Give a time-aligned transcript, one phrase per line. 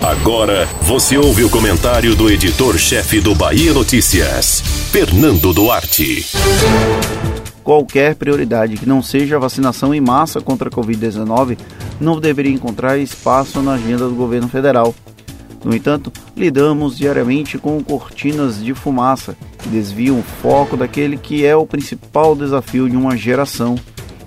[0.00, 6.26] Agora você ouve o comentário do editor-chefe do Bahia Notícias, Fernando Duarte.
[7.62, 11.58] Qualquer prioridade que não seja a vacinação em massa contra a Covid-19
[12.00, 14.94] não deveria encontrar espaço na agenda do governo federal.
[15.62, 21.54] No entanto, lidamos diariamente com cortinas de fumaça que desviam o foco daquele que é
[21.54, 23.76] o principal desafio de uma geração: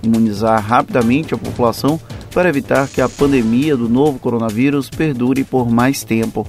[0.03, 1.99] imunizar rapidamente a população
[2.33, 6.47] para evitar que a pandemia do novo coronavírus perdure por mais tempo.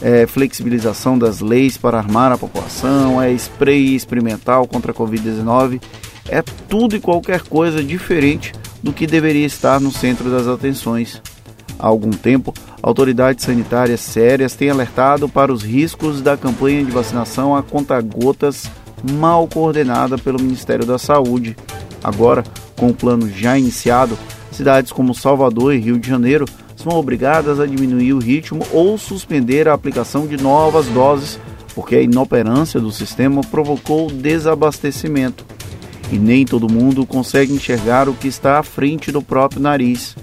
[0.00, 5.82] É flexibilização das leis para armar a população, é spray experimental contra a Covid-19,
[6.28, 11.20] é tudo e qualquer coisa diferente do que deveria estar no centro das atenções.
[11.78, 17.56] Há algum tempo, autoridades sanitárias sérias têm alertado para os riscos da campanha de vacinação
[17.56, 18.70] a conta-gotas
[19.02, 21.56] mal coordenada pelo Ministério da Saúde.
[22.02, 22.44] Agora,
[22.76, 24.16] com o plano já iniciado,
[24.58, 26.44] cidades como Salvador e Rio de Janeiro
[26.74, 31.38] são obrigadas a diminuir o ritmo ou suspender a aplicação de novas doses,
[31.76, 35.46] porque a inoperância do sistema provocou desabastecimento.
[36.10, 40.16] E nem todo mundo consegue enxergar o que está à frente do próprio nariz.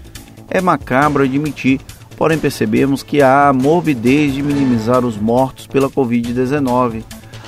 [0.50, 1.80] É macabro admitir,
[2.17, 7.03] porém percebemos que há a morbidez de minimizar os mortos pela Covid-19.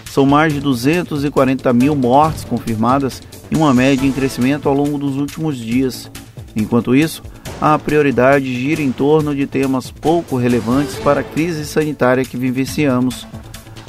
[0.10, 3.22] São mais de 240 mil mortes confirmadas
[3.52, 6.10] e uma média em crescimento ao longo dos últimos dias.
[6.58, 7.22] Enquanto isso,
[7.62, 13.28] a prioridade gira em torno de temas pouco relevantes para a crise sanitária que vivenciamos.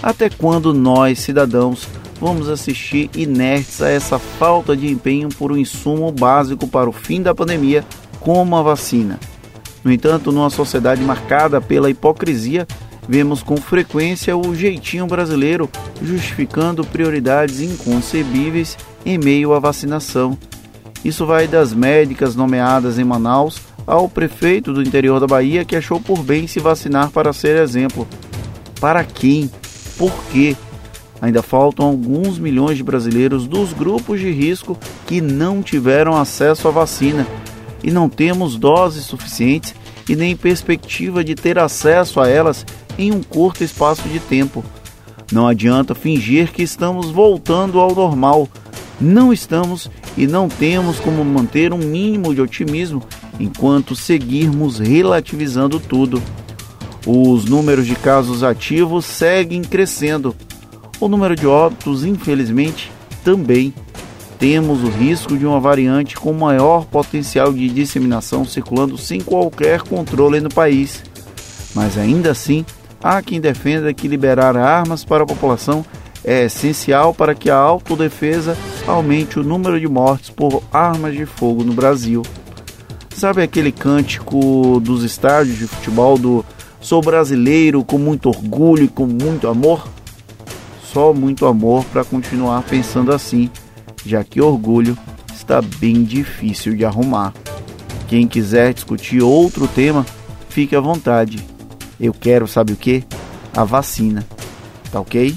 [0.03, 1.89] Até quando nós, cidadãos,
[2.21, 7.23] vamos assistir inertes a essa falta de empenho por um insumo básico para o fim
[7.23, 7.85] da pandemia
[8.21, 9.19] como a vacina.
[9.83, 12.67] No entanto, numa sociedade marcada pela hipocrisia,
[13.09, 15.71] vemos com frequência o jeitinho brasileiro
[16.03, 20.37] justificando prioridades inconcebíveis em meio à vacinação.
[21.05, 26.01] Isso vai das médicas nomeadas em Manaus ao prefeito do interior da Bahia que achou
[26.01, 28.07] por bem se vacinar para ser exemplo.
[28.81, 29.51] Para quem?
[29.97, 30.57] Por quê?
[31.21, 36.71] Ainda faltam alguns milhões de brasileiros dos grupos de risco que não tiveram acesso à
[36.71, 37.27] vacina
[37.83, 39.75] e não temos doses suficientes
[40.09, 42.65] e nem perspectiva de ter acesso a elas
[42.99, 44.65] em um curto espaço de tempo.
[45.33, 48.49] Não adianta fingir que estamos voltando ao normal.
[49.01, 53.01] Não estamos e não temos como manter um mínimo de otimismo
[53.39, 56.21] enquanto seguirmos relativizando tudo.
[57.07, 60.35] Os números de casos ativos seguem crescendo.
[60.99, 62.91] O número de óbitos, infelizmente,
[63.23, 63.73] também
[64.41, 70.41] temos o risco de uma variante com maior potencial de disseminação circulando sem qualquer controle
[70.41, 71.05] no país.
[71.77, 72.67] Mas ainda assim,
[73.01, 75.85] há quem defenda que liberar armas para a população
[76.29, 78.55] é essencial para que a autodefesa
[78.87, 82.23] aumente o número de mortes por armas de fogo no Brasil.
[83.17, 86.45] Sabe aquele cântico dos estádios de futebol do
[86.81, 89.89] Sou brasileiro com muito orgulho e com muito amor?
[90.85, 93.51] Só muito amor para continuar pensando assim
[94.05, 94.97] já que orgulho
[95.35, 97.33] está bem difícil de arrumar.
[98.07, 100.05] Quem quiser discutir outro tema,
[100.49, 101.45] fique à vontade.
[101.99, 103.03] Eu quero, sabe o que?
[103.55, 104.27] A vacina.
[104.91, 105.37] Tá ok?